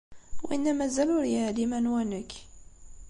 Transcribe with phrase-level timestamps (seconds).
[0.47, 2.31] Winna mazal ur yeεlim anwa nekk.